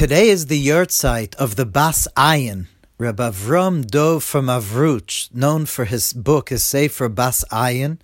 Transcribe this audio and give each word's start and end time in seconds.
Today 0.00 0.30
is 0.30 0.46
the 0.46 0.66
yahrzeit 0.66 1.34
of 1.34 1.56
the 1.56 1.66
Bas 1.66 2.08
Ayin, 2.16 2.68
Rabbi 2.96 3.28
Avram 3.28 3.86
Dov 3.86 4.24
from 4.24 4.46
Avruch, 4.46 5.28
known 5.34 5.66
for 5.66 5.84
his 5.84 6.14
book, 6.14 6.48
his 6.48 6.62
Sefer 6.62 7.10
Bas 7.10 7.44
Ayin. 7.52 7.98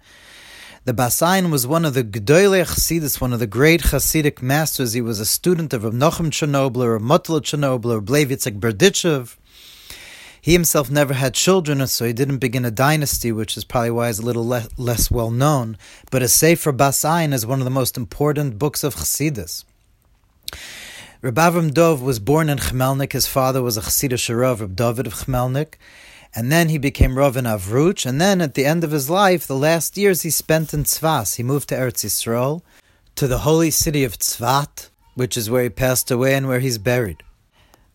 The 0.85 0.93
Bas 0.93 1.19
Ayin 1.21 1.51
was 1.51 1.67
one 1.67 1.87
of 1.87 1.95
the 1.95 2.04
Gdoile 2.04 2.67
Chassidus, 2.67 3.19
one 3.19 3.32
of 3.32 3.38
the 3.38 3.46
great 3.46 3.80
Hasidic 3.85 4.43
masters. 4.43 4.93
He 4.93 5.01
was 5.01 5.21
a 5.21 5.24
student 5.24 5.72
of 5.72 5.85
Rav 5.85 5.95
Nochem 5.95 6.29
Chernobler, 6.29 6.85
or 6.85 7.01
Motla 7.01 7.40
Chernobler, 7.40 8.04
Blavitzik 8.04 8.60
Berdichev. 8.60 9.38
He 10.38 10.53
himself 10.53 10.90
never 10.90 11.15
had 11.15 11.33
children, 11.33 11.87
so 11.87 12.04
he 12.04 12.13
didn't 12.13 12.40
begin 12.40 12.67
a 12.67 12.71
dynasty, 12.71 13.33
which 13.33 13.56
is 13.56 13.65
probably 13.65 13.92
why 13.92 14.08
he's 14.08 14.19
a 14.19 14.22
little 14.22 14.47
le- 14.47 14.69
less 14.76 15.10
well 15.10 15.31
known. 15.31 15.78
But 16.10 16.23
a 16.23 16.28
Sefer 16.28 16.73
Bas 16.73 17.01
Ayin 17.05 17.33
is 17.33 17.47
one 17.47 17.60
of 17.60 17.65
the 17.65 17.70
most 17.70 17.97
important 17.97 18.59
books 18.59 18.84
of 18.84 18.97
Chassidus. 18.97 19.65
Rabbi 21.27 21.51
Avram 21.51 21.74
Dov 21.74 22.02
was 22.02 22.20
born 22.20 22.48
in 22.48 22.59
Chmelnik. 22.59 23.12
His 23.12 23.27
father 23.27 23.60
was 23.60 23.77
a 23.77 23.80
Chassidish 23.80 24.32
Rav, 24.32 24.60
Reb 24.60 24.77
David 24.77 25.09
of 25.09 25.14
Chmelnik. 25.14 25.74
And 26.33 26.52
then 26.52 26.69
he 26.69 26.78
became 26.78 27.19
Rav 27.19 27.37
in 27.37 27.46
Avruch. 27.46 28.06
And 28.06 28.20
then 28.20 28.41
at 28.41 28.55
the 28.55 28.64
end 28.64 28.84
of 28.84 28.92
his 28.92 29.10
life, 29.10 29.45
the 29.45 29.56
last 29.56 29.97
years 29.97 30.23
he 30.23 30.30
spent 30.30 30.73
in 30.73 30.84
Tzvas. 30.84 31.34
He 31.34 31.42
moved 31.42 31.70
to 31.70 31.74
Eretz 31.74 32.05
Yisrael, 32.05 32.62
to 33.16 33.27
the 33.27 33.38
holy 33.38 33.73
city 33.73 34.05
of 34.05 34.16
Tzvat, 34.16 34.91
which 35.16 35.36
is 35.36 35.50
where 35.50 35.64
he 35.64 35.69
passed 35.69 36.12
away 36.12 36.33
and 36.36 36.47
where 36.47 36.60
he's 36.60 36.78
buried. 36.78 37.24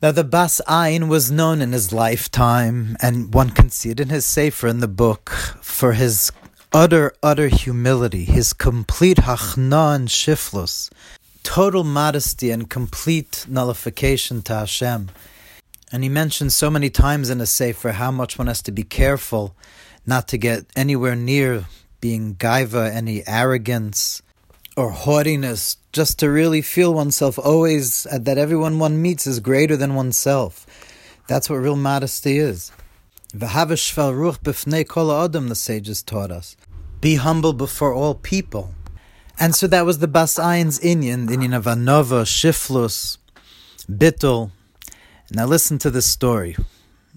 Now, 0.01 0.11
the 0.11 0.25
Bas 0.25 0.59
Ayin 0.67 1.07
was 1.07 1.31
known 1.31 1.61
in 1.61 1.71
his 1.71 1.93
lifetime, 1.93 2.97
and 3.01 3.33
one 3.33 3.51
can 3.51 3.69
see 3.69 3.91
it 3.91 4.01
in 4.01 4.09
his 4.09 4.25
Sefer 4.25 4.67
in 4.67 4.81
the 4.81 4.89
book, 4.89 5.29
for 5.61 5.93
his 5.93 6.33
utter, 6.73 7.13
utter 7.23 7.47
humility, 7.47 8.25
his 8.25 8.51
complete 8.51 9.19
hachna 9.19 9.95
and 9.95 10.09
shiflus, 10.09 10.89
total 11.43 11.83
modesty 11.83 12.51
and 12.51 12.69
complete 12.69 13.45
nullification 13.47 14.41
to 14.43 14.55
Hashem. 14.55 15.09
And 15.91 16.03
he 16.03 16.09
mentions 16.09 16.55
so 16.55 16.69
many 16.69 16.89
times 16.89 17.29
in 17.29 17.41
a 17.41 17.45
Sefer 17.45 17.93
how 17.93 18.11
much 18.11 18.37
one 18.37 18.47
has 18.47 18.61
to 18.63 18.71
be 18.71 18.83
careful 18.83 19.55
not 20.05 20.27
to 20.29 20.37
get 20.37 20.65
anywhere 20.75 21.15
near 21.15 21.65
being 21.99 22.35
gaiva, 22.35 22.89
any 22.89 23.23
arrogance 23.27 24.21
or 24.77 24.91
haughtiness, 24.91 25.77
just 25.91 26.17
to 26.19 26.29
really 26.29 26.61
feel 26.61 26.93
oneself 26.93 27.37
always 27.37 28.03
that 28.03 28.37
everyone 28.37 28.79
one 28.79 29.01
meets 29.01 29.27
is 29.27 29.39
greater 29.39 29.75
than 29.75 29.95
oneself. 29.95 30.65
That's 31.27 31.49
what 31.49 31.57
real 31.57 31.75
modesty 31.75 32.37
is. 32.37 32.71
The 33.33 33.47
sages 35.55 36.03
taught 36.03 36.31
us. 36.31 36.57
Be 36.99 37.15
humble 37.15 37.53
before 37.53 37.93
all 37.93 38.15
people. 38.15 38.73
And 39.41 39.55
so 39.55 39.65
that 39.65 39.87
was 39.87 39.97
the 39.97 40.07
Bas 40.07 40.35
Ayin's 40.35 40.79
Inyan, 40.81 41.27
the 41.27 41.35
Inyan 41.35 41.57
of 41.57 41.65
Anova, 41.65 42.25
Shiflus, 42.25 43.17
Bittel. 43.89 44.51
Now 45.31 45.47
listen 45.47 45.79
to 45.79 45.89
this 45.89 46.05
story. 46.05 46.55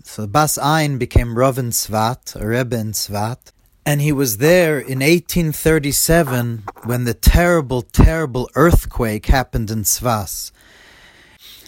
So 0.05 0.27
Bas 0.27 0.56
Ayin 0.56 0.98
became 0.98 1.36
Rav 1.36 1.58
in 1.58 1.69
Tzvat, 1.69 2.34
a 2.41 2.47
Rebbe 2.47 2.78
in 2.78 2.92
Tzvat, 2.92 3.52
and 3.84 4.00
he 4.00 4.11
was 4.11 4.39
there 4.39 4.78
in 4.78 5.00
1837 5.00 6.62
when 6.84 7.05
the 7.05 7.12
terrible, 7.12 7.83
terrible 7.83 8.48
earthquake 8.55 9.27
happened 9.27 9.70
in 9.70 9.83
Tzvas. 9.83 10.50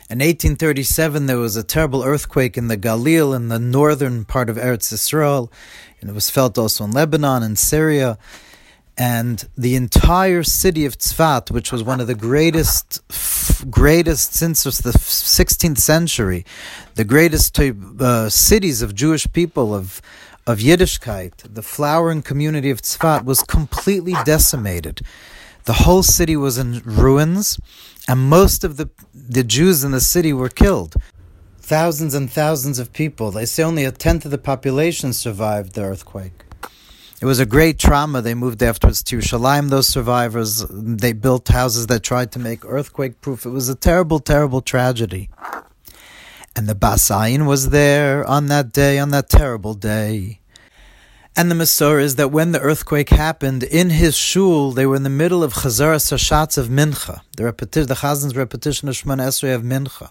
In 0.08 0.20
1837, 0.20 1.26
there 1.26 1.36
was 1.36 1.56
a 1.56 1.62
terrible 1.62 2.02
earthquake 2.02 2.56
in 2.56 2.68
the 2.68 2.78
Galil, 2.78 3.36
in 3.36 3.48
the 3.48 3.58
northern 3.58 4.24
part 4.24 4.48
of 4.48 4.56
Eretz 4.56 4.90
Yisrael, 4.90 5.52
and 6.00 6.08
it 6.08 6.14
was 6.14 6.30
felt 6.30 6.56
also 6.56 6.84
in 6.84 6.92
Lebanon 6.92 7.42
and 7.42 7.58
Syria 7.58 8.16
and 8.98 9.48
the 9.56 9.74
entire 9.74 10.42
city 10.42 10.86
of 10.86 10.96
Tzfat, 10.96 11.50
which 11.50 11.70
was 11.70 11.82
one 11.82 12.00
of 12.00 12.06
the 12.06 12.14
greatest, 12.14 13.02
greatest 13.70 14.34
since 14.34 14.64
the 14.64 14.92
16th 14.92 15.78
century, 15.78 16.46
the 16.94 17.04
greatest 17.04 17.58
uh, 17.58 18.30
cities 18.30 18.82
of 18.82 18.94
Jewish 18.94 19.30
people 19.32 19.74
of 19.74 20.00
of 20.46 20.58
Yiddishkeit, 20.60 21.54
the 21.54 21.62
flowering 21.62 22.22
community 22.22 22.70
of 22.70 22.80
Tzfat 22.80 23.24
was 23.24 23.42
completely 23.42 24.14
decimated. 24.24 25.00
The 25.64 25.72
whole 25.72 26.04
city 26.04 26.36
was 26.36 26.56
in 26.56 26.80
ruins, 26.84 27.58
and 28.06 28.20
most 28.30 28.62
of 28.62 28.76
the 28.76 28.88
the 29.12 29.42
Jews 29.42 29.82
in 29.82 29.90
the 29.90 30.00
city 30.00 30.32
were 30.32 30.48
killed. 30.48 30.94
Thousands 31.58 32.14
and 32.14 32.30
thousands 32.30 32.78
of 32.78 32.92
people. 32.92 33.32
They 33.32 33.44
say 33.44 33.64
only 33.64 33.84
a 33.84 33.90
tenth 33.90 34.24
of 34.24 34.30
the 34.30 34.38
population 34.38 35.12
survived 35.12 35.74
the 35.74 35.82
earthquake. 35.82 36.45
It 37.20 37.24
was 37.24 37.40
a 37.40 37.46
great 37.46 37.78
trauma. 37.78 38.20
They 38.20 38.34
moved 38.34 38.62
afterwards 38.62 39.02
to 39.04 39.18
Yerushalayim, 39.18 39.70
those 39.70 39.88
survivors. 39.88 40.66
They 40.70 41.14
built 41.14 41.48
houses 41.48 41.86
that 41.86 42.02
tried 42.02 42.30
to 42.32 42.38
make 42.38 42.64
earthquake 42.64 43.22
proof. 43.22 43.46
It 43.46 43.50
was 43.50 43.70
a 43.70 43.74
terrible, 43.74 44.20
terrible 44.20 44.60
tragedy. 44.60 45.30
And 46.54 46.68
the 46.68 46.74
Bas 46.74 47.08
Ayin 47.08 47.46
was 47.46 47.70
there 47.70 48.24
on 48.26 48.46
that 48.46 48.72
day, 48.72 48.98
on 48.98 49.10
that 49.10 49.30
terrible 49.30 49.74
day. 49.74 50.40
And 51.38 51.50
the 51.50 51.54
Masorah 51.54 52.02
is 52.02 52.16
that 52.16 52.32
when 52.32 52.52
the 52.52 52.60
earthquake 52.60 53.10
happened 53.10 53.62
in 53.62 53.90
his 53.90 54.16
shul, 54.16 54.72
they 54.72 54.86
were 54.86 54.96
in 54.96 55.02
the 55.02 55.10
middle 55.10 55.42
of 55.44 55.52
Chazara 55.52 55.96
Sashatz 55.96 56.56
of 56.56 56.68
Mincha, 56.68 57.20
the, 57.36 57.42
repeti- 57.42 57.86
the 57.86 57.94
Chazin's 57.94 58.36
repetition 58.36 58.88
of 58.88 58.94
Shemon 58.94 59.20
Esrei 59.20 59.54
of 59.54 59.62
Mincha. 59.62 60.10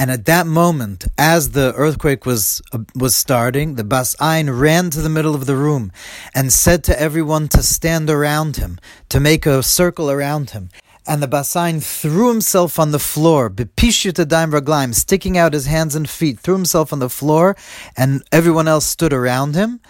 And 0.00 0.12
at 0.12 0.26
that 0.26 0.46
moment, 0.46 1.06
as 1.18 1.50
the 1.50 1.74
earthquake 1.74 2.24
was 2.24 2.62
uh, 2.72 2.78
was 2.94 3.16
starting, 3.16 3.74
the 3.74 3.82
Bas 3.82 4.14
Ayin 4.20 4.48
ran 4.60 4.90
to 4.90 5.00
the 5.00 5.08
middle 5.08 5.34
of 5.34 5.46
the 5.46 5.56
room 5.56 5.90
and 6.32 6.52
said 6.52 6.84
to 6.84 7.00
everyone 7.00 7.48
to 7.48 7.64
stand 7.64 8.08
around 8.08 8.56
him, 8.58 8.78
to 9.08 9.18
make 9.18 9.44
a 9.44 9.62
circle 9.62 10.08
around 10.08 10.50
him. 10.50 10.70
And 11.04 11.20
the 11.20 11.26
Bas 11.26 11.52
Ayin 11.54 11.82
threw 11.82 12.28
himself 12.28 12.78
on 12.78 12.92
the 12.92 13.00
floor, 13.00 13.50
bepishut 13.50 14.18
raglaim, 14.52 14.94
sticking 14.94 15.36
out 15.36 15.52
his 15.52 15.66
hands 15.66 15.96
and 15.96 16.08
feet, 16.08 16.38
threw 16.38 16.54
himself 16.54 16.92
on 16.92 17.00
the 17.00 17.10
floor, 17.10 17.56
and 17.96 18.22
everyone 18.30 18.68
else 18.68 18.86
stood 18.86 19.12
around 19.12 19.56
him. 19.56 19.80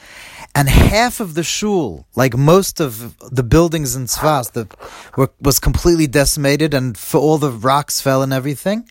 And 0.54 0.68
half 0.68 1.20
of 1.20 1.34
the 1.34 1.42
shul, 1.42 2.06
like 2.16 2.34
most 2.36 2.80
of 2.80 3.18
the 3.30 3.42
buildings 3.42 3.94
in 3.94 4.06
Tzvas, 4.06 4.52
the, 4.52 4.68
were, 5.16 5.30
was 5.40 5.58
completely 5.58 6.06
decimated, 6.06 6.72
and 6.72 6.98
all 7.12 7.36
the 7.36 7.50
rocks 7.50 8.00
fell 8.00 8.22
and 8.22 8.32
everything. 8.32 8.88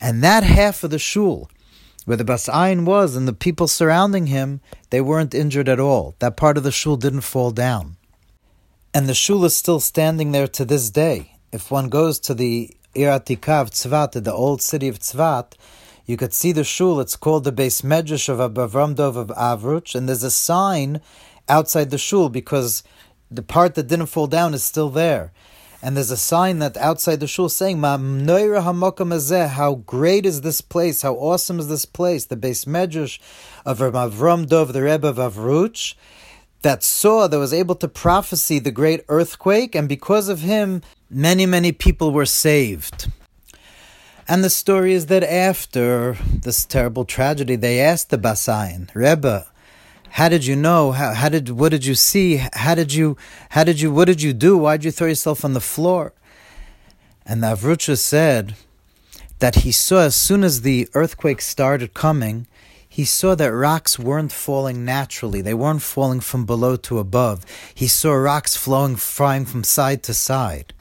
And 0.00 0.22
that 0.22 0.44
half 0.44 0.84
of 0.84 0.90
the 0.90 0.98
shul, 0.98 1.50
where 2.04 2.16
the 2.16 2.24
Bas 2.24 2.48
Ayin 2.48 2.84
was 2.84 3.16
and 3.16 3.26
the 3.26 3.32
people 3.32 3.68
surrounding 3.68 4.28
him, 4.28 4.60
they 4.90 5.00
weren't 5.00 5.34
injured 5.34 5.68
at 5.68 5.80
all. 5.80 6.14
That 6.20 6.36
part 6.36 6.56
of 6.56 6.62
the 6.62 6.72
shul 6.72 6.96
didn't 6.96 7.22
fall 7.22 7.50
down. 7.50 7.96
And 8.94 9.08
the 9.08 9.14
shul 9.14 9.44
is 9.44 9.54
still 9.54 9.80
standing 9.80 10.32
there 10.32 10.48
to 10.48 10.64
this 10.64 10.90
day. 10.90 11.34
If 11.52 11.70
one 11.70 11.88
goes 11.88 12.18
to 12.20 12.34
the 12.34 12.74
Ir 12.94 13.10
Atika 13.10 13.60
of 13.60 13.70
Tzvat, 13.70 14.24
the 14.24 14.32
old 14.32 14.62
city 14.62 14.88
of 14.88 14.98
Tzvat, 14.98 15.52
you 16.06 16.16
could 16.16 16.32
see 16.32 16.52
the 16.52 16.64
shul. 16.64 17.00
It's 17.00 17.16
called 17.16 17.44
the 17.44 17.52
Beis 17.52 17.82
Medrash 17.82 18.28
of 18.28 18.54
Avram 18.54 18.94
Dov 18.94 19.16
of 19.16 19.28
Avruch, 19.28 19.94
and 19.94 20.08
there's 20.08 20.22
a 20.22 20.30
sign 20.30 21.00
outside 21.48 21.90
the 21.90 21.98
shul 21.98 22.30
because 22.30 22.82
the 23.30 23.42
part 23.42 23.74
that 23.74 23.88
didn't 23.88 24.06
fall 24.06 24.26
down 24.26 24.54
is 24.54 24.64
still 24.64 24.88
there 24.88 25.32
and 25.82 25.96
there's 25.96 26.10
a 26.10 26.16
sign 26.16 26.58
that 26.58 26.76
outside 26.76 27.20
the 27.20 27.26
shul 27.26 27.48
saying, 27.48 27.80
"Ma 27.80 27.96
how 27.96 29.74
great 29.86 30.26
is 30.26 30.40
this 30.40 30.60
place? 30.60 31.02
How 31.02 31.14
awesome 31.14 31.60
is 31.60 31.68
this 31.68 31.84
place?" 31.84 32.24
The 32.24 32.36
Beis 32.36 32.66
Medrash 32.66 33.18
of 33.64 33.78
Avram 33.78 34.46
Dov, 34.46 34.72
the 34.72 34.82
Rebbe 34.82 35.06
of 35.06 35.16
Avruch, 35.16 35.94
that 36.62 36.82
saw 36.82 37.28
that 37.28 37.38
was 37.38 37.52
able 37.52 37.76
to 37.76 37.88
prophesy 37.88 38.58
the 38.58 38.72
great 38.72 39.04
earthquake, 39.08 39.74
and 39.74 39.88
because 39.88 40.28
of 40.28 40.40
him, 40.40 40.82
many 41.08 41.46
many 41.46 41.72
people 41.72 42.10
were 42.10 42.26
saved. 42.26 43.08
And 44.26 44.44
the 44.44 44.50
story 44.50 44.92
is 44.92 45.06
that 45.06 45.24
after 45.24 46.18
this 46.42 46.64
terrible 46.66 47.06
tragedy, 47.06 47.56
they 47.56 47.80
asked 47.80 48.10
the 48.10 48.18
Bas 48.18 48.46
Ayin, 48.46 48.88
Rebbe, 48.94 49.46
how 50.10 50.28
did 50.28 50.44
you 50.46 50.56
know? 50.56 50.92
How, 50.92 51.14
how 51.14 51.28
did 51.28 51.50
what 51.50 51.70
did 51.70 51.84
you 51.84 51.94
see? 51.94 52.40
How 52.52 52.74
did 52.74 52.92
you 52.92 53.16
how 53.50 53.64
did 53.64 53.80
you 53.80 53.92
what 53.92 54.06
did 54.06 54.22
you 54.22 54.32
do? 54.32 54.56
Why 54.56 54.76
did 54.76 54.84
you 54.84 54.90
throw 54.90 55.08
yourself 55.08 55.44
on 55.44 55.54
the 55.54 55.60
floor? 55.60 56.12
And 57.24 57.42
the 57.42 57.48
Avrucha 57.48 57.98
said 57.98 58.54
that 59.38 59.56
he 59.56 59.72
saw 59.72 60.00
as 60.00 60.16
soon 60.16 60.42
as 60.42 60.62
the 60.62 60.88
earthquake 60.94 61.40
started 61.40 61.94
coming, 61.94 62.46
he 62.88 63.04
saw 63.04 63.34
that 63.34 63.52
rocks 63.52 63.98
weren't 63.98 64.32
falling 64.32 64.84
naturally. 64.84 65.40
They 65.40 65.54
weren't 65.54 65.82
falling 65.82 66.20
from 66.20 66.46
below 66.46 66.76
to 66.76 66.98
above. 66.98 67.44
He 67.74 67.86
saw 67.86 68.12
rocks 68.14 68.56
flowing, 68.56 68.96
flying 68.96 69.44
from 69.44 69.62
side 69.62 70.02
to 70.04 70.14
side. 70.14 70.72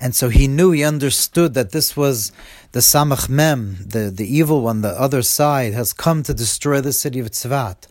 And 0.00 0.16
so 0.16 0.30
he 0.30 0.48
knew, 0.48 0.72
he 0.72 0.82
understood 0.82 1.54
that 1.54 1.70
this 1.70 1.96
was 1.96 2.32
the 2.72 2.80
Samach 2.80 3.28
Mem, 3.28 3.76
the, 3.86 4.10
the 4.10 4.26
evil 4.26 4.62
one, 4.62 4.80
the 4.80 5.00
other 5.00 5.22
side, 5.22 5.74
has 5.74 5.92
come 5.92 6.24
to 6.24 6.34
destroy 6.34 6.80
the 6.80 6.92
city 6.92 7.20
of 7.20 7.30
Tzvat. 7.30 7.86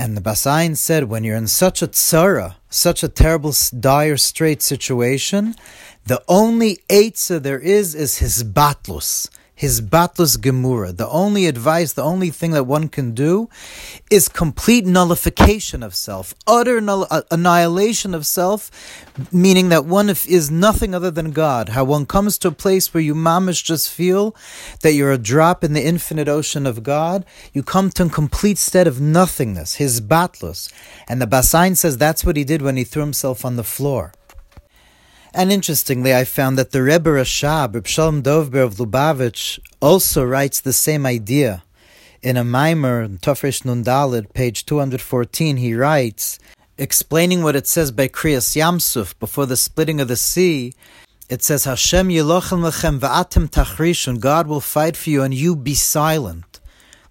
And 0.00 0.16
the 0.16 0.20
Bas 0.20 0.42
Ayin 0.42 0.76
said, 0.76 1.04
when 1.08 1.24
you're 1.24 1.34
in 1.36 1.48
such 1.48 1.82
a 1.82 1.88
tzara, 1.88 2.54
such 2.70 3.02
a 3.02 3.08
terrible, 3.08 3.52
dire, 3.80 4.16
straight 4.16 4.62
situation, 4.62 5.56
the 6.06 6.22
only 6.28 6.78
eitzah 6.88 7.42
there 7.42 7.58
is 7.58 7.96
is 7.96 8.18
his 8.18 8.44
batlus, 8.44 9.28
his 9.58 9.80
batlus 9.80 10.38
gemura. 10.38 10.96
The 10.96 11.08
only 11.08 11.46
advice, 11.46 11.92
the 11.92 12.04
only 12.04 12.30
thing 12.30 12.52
that 12.52 12.62
one 12.62 12.88
can 12.88 13.12
do 13.12 13.48
is 14.08 14.28
complete 14.28 14.86
nullification 14.86 15.82
of 15.82 15.96
self, 15.96 16.32
utter 16.46 16.80
null- 16.80 17.08
uh, 17.10 17.22
annihilation 17.32 18.14
of 18.14 18.24
self, 18.24 18.70
meaning 19.32 19.68
that 19.70 19.84
one 19.84 20.08
is 20.10 20.48
nothing 20.48 20.94
other 20.94 21.10
than 21.10 21.32
God. 21.32 21.70
How 21.70 21.82
one 21.82 22.06
comes 22.06 22.38
to 22.38 22.48
a 22.48 22.52
place 22.52 22.94
where 22.94 23.02
you 23.02 23.16
mamish 23.16 23.64
just 23.64 23.90
feel 23.90 24.36
that 24.82 24.92
you're 24.92 25.10
a 25.10 25.18
drop 25.18 25.64
in 25.64 25.72
the 25.72 25.84
infinite 25.84 26.28
ocean 26.28 26.64
of 26.64 26.84
God, 26.84 27.24
you 27.52 27.64
come 27.64 27.90
to 27.90 28.04
a 28.04 28.08
complete 28.08 28.58
state 28.58 28.86
of 28.86 29.00
nothingness, 29.00 29.74
his 29.74 30.00
batlus. 30.00 30.72
And 31.08 31.20
the 31.20 31.26
Bas 31.26 31.52
Ayin 31.52 31.76
says 31.76 31.98
that's 31.98 32.24
what 32.24 32.36
he 32.36 32.44
did 32.44 32.62
when 32.62 32.76
he 32.76 32.84
threw 32.84 33.02
himself 33.02 33.44
on 33.44 33.56
the 33.56 33.64
floor. 33.64 34.12
And 35.34 35.52
interestingly, 35.52 36.14
I 36.14 36.24
found 36.24 36.56
that 36.58 36.72
the 36.72 36.82
Rebbe 36.82 37.10
Rashab, 37.10 37.74
Reb 37.74 37.86
Shalom 37.86 38.22
Dovber 38.22 38.64
of 38.64 38.76
Lubavitch, 38.76 39.58
also 39.80 40.24
writes 40.24 40.60
the 40.60 40.72
same 40.72 41.04
idea. 41.04 41.62
In 42.22 42.36
a 42.36 42.44
mimer, 42.44 43.06
Tofresh 43.08 43.62
Nundalid, 43.62 44.32
page 44.32 44.64
214, 44.66 45.58
he 45.58 45.74
writes, 45.74 46.38
explaining 46.78 47.42
what 47.42 47.56
it 47.56 47.66
says 47.66 47.92
by 47.92 48.08
Kriyas 48.08 48.56
Yam 48.56 48.80
Suf 48.80 49.18
before 49.18 49.46
the 49.46 49.56
splitting 49.56 50.00
of 50.00 50.08
the 50.08 50.16
sea, 50.16 50.72
it 51.28 51.42
says, 51.42 51.64
Hashem 51.64 52.08
yilochem 52.08 52.62
lechem 52.62 52.98
va'atem 52.98 53.48
tachrishun, 53.48 54.18
God 54.18 54.46
will 54.46 54.62
fight 54.62 54.96
for 54.96 55.10
you 55.10 55.22
and 55.22 55.34
you 55.34 55.54
be 55.54 55.74
silent. 55.74 56.58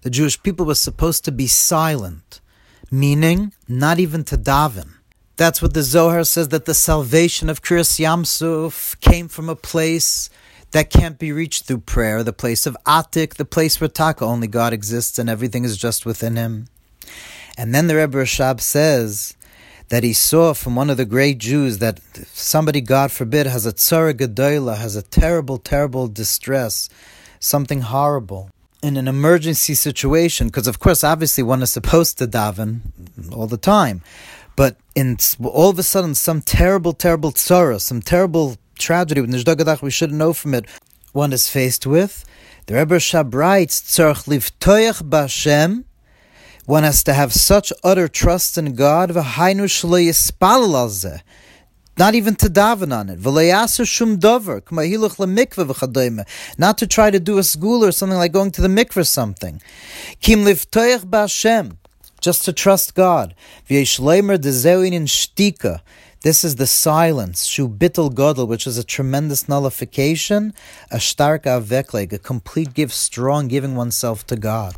The 0.02 0.10
Jewish 0.10 0.42
people 0.42 0.66
were 0.66 0.74
supposed 0.74 1.24
to 1.26 1.32
be 1.32 1.46
silent, 1.46 2.40
meaning 2.90 3.52
not 3.68 3.98
even 4.00 4.24
to 4.24 4.36
daven. 4.36 4.94
That's 5.38 5.62
what 5.62 5.72
the 5.72 5.84
Zohar 5.84 6.24
says 6.24 6.48
that 6.48 6.64
the 6.64 6.74
salvation 6.74 7.48
of 7.48 7.62
Kriyas 7.62 8.00
Yam 8.00 8.24
Suf 8.24 8.98
came 9.00 9.28
from 9.28 9.48
a 9.48 9.54
place 9.54 10.30
that 10.72 10.90
can't 10.90 11.16
be 11.16 11.30
reached 11.30 11.64
through 11.64 11.78
prayer, 11.78 12.24
the 12.24 12.32
place 12.32 12.66
of 12.66 12.76
Atik, 12.84 13.34
the 13.34 13.44
place 13.44 13.80
where 13.80 13.86
Taka 13.86 14.24
only 14.24 14.48
God 14.48 14.72
exists 14.72 15.16
and 15.16 15.30
everything 15.30 15.64
is 15.64 15.76
just 15.76 16.04
within 16.04 16.34
him. 16.34 16.66
And 17.56 17.72
then 17.72 17.86
the 17.86 17.94
Rebbe 17.94 18.18
Rashab 18.18 18.60
says 18.60 19.36
that 19.90 20.02
he 20.02 20.12
saw 20.12 20.54
from 20.54 20.74
one 20.74 20.90
of 20.90 20.96
the 20.96 21.04
great 21.04 21.38
Jews 21.38 21.78
that 21.78 22.00
somebody, 22.32 22.80
God 22.80 23.12
forbid, 23.12 23.46
has 23.46 23.64
a 23.64 23.72
tzara 23.72 24.14
gedola, 24.14 24.76
has 24.76 24.96
a 24.96 25.02
terrible, 25.02 25.58
terrible 25.58 26.08
distress, 26.08 26.88
something 27.38 27.82
horrible 27.82 28.50
in 28.82 28.96
an 28.96 29.08
emergency 29.08 29.74
situation, 29.74 30.46
because 30.46 30.66
of 30.66 30.78
course, 30.78 31.02
obviously, 31.02 31.42
one 31.42 31.62
is 31.62 31.70
supposed 31.70 32.18
to 32.18 32.26
daven 32.26 32.80
all 33.32 33.46
the 33.46 33.56
time. 33.56 34.02
But 34.58 34.76
in 34.96 35.18
all 35.40 35.70
of 35.70 35.78
a 35.78 35.84
sudden, 35.84 36.16
some 36.16 36.42
terrible, 36.42 36.92
terrible 36.92 37.30
tzara, 37.30 37.80
some 37.80 38.02
terrible 38.02 38.56
tragedy 38.76 39.20
we 39.20 39.90
shouldn't 39.92 40.18
know 40.18 40.32
from 40.32 40.52
it, 40.52 40.64
one 41.12 41.32
is 41.32 41.48
faced 41.48 41.86
with. 41.86 42.24
The 42.66 42.74
Rebbe 42.74 42.96
Shab 42.96 43.32
writes, 43.36 43.80
Tzarech 43.80 44.24
livtoyach 44.26 45.08
b'Hashem, 45.08 45.84
one 46.66 46.82
has 46.82 47.04
to 47.04 47.14
have 47.14 47.32
such 47.32 47.72
utter 47.84 48.08
trust 48.08 48.58
in 48.58 48.74
God, 48.74 49.14
not 49.14 49.24
even 52.16 52.34
to 52.34 52.48
daven 52.48 52.92
on 52.92 53.08
it. 53.10 53.20
Not 56.58 56.78
to 56.78 56.86
try 56.88 57.10
to 57.12 57.20
do 57.20 57.38
a 57.38 57.44
school 57.44 57.84
or 57.84 57.92
something 57.92 58.18
like 58.18 58.32
going 58.32 58.50
to 58.50 58.60
the 58.60 58.66
mikveh 58.66 58.96
or 58.96 59.04
something. 59.04 59.62
Kim 60.20 60.40
livtoyach 60.40 61.04
b'Hashem 61.04 61.76
just 62.20 62.44
to 62.44 62.52
trust 62.52 62.94
God. 62.94 63.34
This 63.68 63.96
is 66.42 66.56
the 66.56 66.66
silence, 66.66 67.44
shu 67.44 67.68
godel, 67.68 68.48
which 68.48 68.66
is 68.66 68.76
a 68.76 68.84
tremendous 68.84 69.48
nullification, 69.48 70.52
a 70.90 70.98
stark 70.98 71.44
avekleg, 71.44 72.12
a 72.12 72.18
complete 72.18 72.74
give, 72.74 72.92
strong 72.92 73.46
giving 73.46 73.76
oneself 73.76 74.26
to 74.26 74.36
God. 74.36 74.76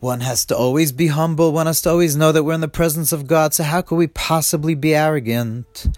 One 0.00 0.20
has 0.20 0.44
to 0.46 0.56
always 0.56 0.92
be 0.92 1.08
humble. 1.08 1.52
One 1.52 1.66
has 1.66 1.82
to 1.82 1.90
always 1.90 2.16
know 2.16 2.32
that 2.32 2.44
we're 2.44 2.54
in 2.54 2.60
the 2.60 2.68
presence 2.68 3.12
of 3.12 3.26
God. 3.26 3.52
So 3.52 3.64
how 3.64 3.82
could 3.82 3.96
we 3.96 4.06
possibly 4.06 4.74
be 4.74 4.94
arrogant? 4.94 5.88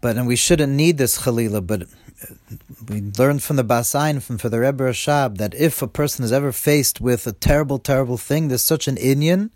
But 0.00 0.16
and 0.16 0.26
we 0.26 0.36
shouldn't 0.36 0.72
need 0.72 0.98
this 0.98 1.22
chalila. 1.22 1.66
But 1.66 1.88
we 2.88 3.00
learned 3.18 3.42
from 3.42 3.56
the 3.56 3.64
Bas 3.64 3.92
Ayin, 3.92 4.22
from 4.22 4.36
for 4.38 4.50
the 4.50 4.60
Rebbe 4.60 4.84
Rashab, 4.84 5.38
that 5.38 5.54
if 5.54 5.80
a 5.80 5.88
person 5.88 6.24
is 6.24 6.32
ever 6.32 6.52
faced 6.52 7.00
with 7.00 7.26
a 7.26 7.32
terrible, 7.32 7.78
terrible 7.78 8.18
thing, 8.18 8.48
there's 8.48 8.62
such 8.62 8.86
an 8.86 8.96
inyan 8.96 9.50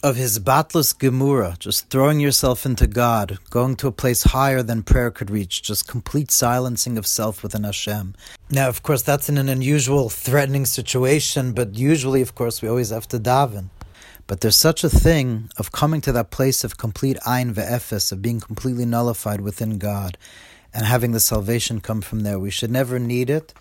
of 0.00 0.14
his 0.14 0.38
batlus 0.38 0.96
gemura, 0.96 1.58
just 1.58 1.90
throwing 1.90 2.20
yourself 2.20 2.64
into 2.64 2.86
God, 2.86 3.38
going 3.50 3.74
to 3.76 3.88
a 3.88 3.92
place 3.92 4.22
higher 4.22 4.62
than 4.62 4.84
prayer 4.84 5.10
could 5.10 5.28
reach, 5.28 5.60
just 5.60 5.88
complete 5.88 6.30
silencing 6.30 6.96
of 6.96 7.06
self 7.06 7.42
within 7.42 7.64
Hashem. 7.64 8.14
Now, 8.48 8.68
of 8.68 8.84
course, 8.84 9.02
that's 9.02 9.28
in 9.28 9.38
an 9.38 9.48
unusual, 9.48 10.08
threatening 10.08 10.66
situation, 10.66 11.52
but 11.52 11.74
usually, 11.74 12.22
of 12.22 12.36
course, 12.36 12.62
we 12.62 12.68
always 12.68 12.90
have 12.90 13.08
to 13.08 13.18
daven. 13.18 13.70
But 14.28 14.40
there's 14.40 14.56
such 14.56 14.84
a 14.84 14.90
thing 14.90 15.50
of 15.56 15.72
coming 15.72 16.00
to 16.02 16.12
that 16.12 16.30
place 16.30 16.62
of 16.62 16.78
complete 16.78 17.18
ein 17.26 17.52
ve'efes, 17.52 18.12
of 18.12 18.22
being 18.22 18.38
completely 18.38 18.84
nullified 18.84 19.40
within 19.40 19.78
God, 19.78 20.16
and 20.72 20.86
having 20.86 21.10
the 21.10 21.18
salvation 21.18 21.80
come 21.80 22.02
from 22.02 22.20
there. 22.20 22.38
We 22.38 22.50
should 22.50 22.70
never 22.70 23.00
need 23.00 23.30
it, 23.30 23.52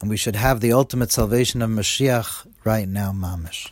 and 0.00 0.10
we 0.10 0.16
should 0.16 0.34
have 0.34 0.60
the 0.60 0.72
ultimate 0.72 1.12
salvation 1.12 1.62
of 1.62 1.70
Mashiach 1.70 2.48
right 2.64 2.88
now, 2.88 3.12
mamish. 3.12 3.70